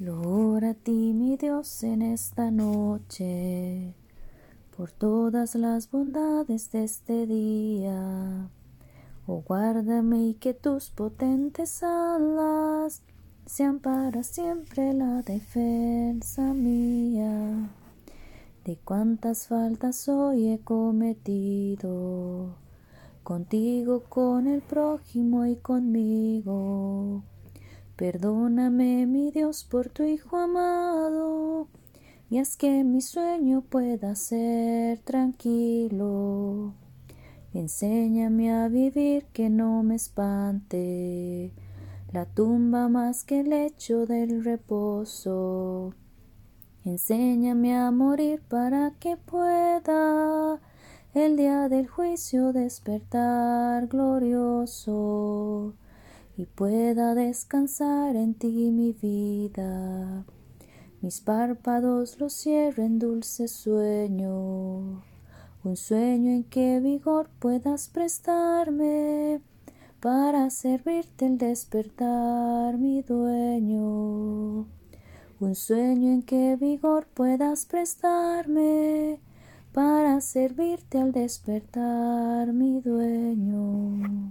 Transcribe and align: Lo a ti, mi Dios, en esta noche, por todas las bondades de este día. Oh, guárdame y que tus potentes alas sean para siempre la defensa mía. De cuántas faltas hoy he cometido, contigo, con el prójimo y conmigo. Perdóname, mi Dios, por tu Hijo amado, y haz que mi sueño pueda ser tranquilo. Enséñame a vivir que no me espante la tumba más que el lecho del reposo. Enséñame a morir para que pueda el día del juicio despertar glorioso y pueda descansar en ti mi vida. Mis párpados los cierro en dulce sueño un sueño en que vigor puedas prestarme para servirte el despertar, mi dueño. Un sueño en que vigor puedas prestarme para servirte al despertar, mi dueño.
Lo 0.00 0.56
a 0.56 0.74
ti, 0.74 1.12
mi 1.14 1.36
Dios, 1.36 1.84
en 1.84 2.02
esta 2.02 2.50
noche, 2.50 3.94
por 4.76 4.90
todas 4.90 5.54
las 5.54 5.88
bondades 5.88 6.72
de 6.72 6.82
este 6.82 7.28
día. 7.28 8.50
Oh, 9.28 9.42
guárdame 9.46 10.30
y 10.30 10.34
que 10.34 10.52
tus 10.52 10.90
potentes 10.90 11.84
alas 11.84 13.02
sean 13.46 13.78
para 13.78 14.24
siempre 14.24 14.92
la 14.94 15.22
defensa 15.22 16.52
mía. 16.52 17.70
De 18.64 18.76
cuántas 18.76 19.46
faltas 19.46 20.08
hoy 20.08 20.48
he 20.48 20.58
cometido, 20.58 22.56
contigo, 23.22 24.02
con 24.08 24.48
el 24.48 24.60
prójimo 24.60 25.46
y 25.46 25.54
conmigo. 25.54 27.22
Perdóname, 27.96 29.06
mi 29.06 29.30
Dios, 29.30 29.62
por 29.62 29.88
tu 29.88 30.02
Hijo 30.02 30.36
amado, 30.36 31.68
y 32.28 32.38
haz 32.38 32.56
que 32.56 32.82
mi 32.82 33.00
sueño 33.00 33.60
pueda 33.60 34.16
ser 34.16 34.98
tranquilo. 34.98 36.74
Enséñame 37.52 38.52
a 38.52 38.66
vivir 38.66 39.26
que 39.26 39.48
no 39.48 39.84
me 39.84 39.94
espante 39.94 41.52
la 42.12 42.24
tumba 42.26 42.88
más 42.88 43.22
que 43.22 43.40
el 43.40 43.50
lecho 43.50 44.06
del 44.06 44.42
reposo. 44.42 45.94
Enséñame 46.84 47.76
a 47.76 47.92
morir 47.92 48.42
para 48.48 48.90
que 48.98 49.16
pueda 49.16 50.60
el 51.14 51.36
día 51.36 51.68
del 51.68 51.86
juicio 51.86 52.52
despertar 52.52 53.86
glorioso 53.86 55.74
y 56.36 56.46
pueda 56.46 57.14
descansar 57.14 58.16
en 58.16 58.34
ti 58.34 58.70
mi 58.70 58.92
vida. 58.92 60.24
Mis 61.00 61.20
párpados 61.20 62.18
los 62.18 62.32
cierro 62.34 62.82
en 62.82 62.98
dulce 62.98 63.48
sueño 63.48 65.02
un 65.64 65.78
sueño 65.78 66.30
en 66.30 66.44
que 66.44 66.78
vigor 66.78 67.30
puedas 67.38 67.88
prestarme 67.88 69.40
para 69.98 70.50
servirte 70.50 71.24
el 71.24 71.38
despertar, 71.38 72.76
mi 72.76 73.00
dueño. 73.00 74.66
Un 75.40 75.54
sueño 75.54 76.12
en 76.12 76.22
que 76.22 76.56
vigor 76.56 77.06
puedas 77.06 77.64
prestarme 77.64 79.20
para 79.72 80.20
servirte 80.20 80.98
al 80.98 81.12
despertar, 81.12 82.52
mi 82.52 82.82
dueño. 82.82 84.23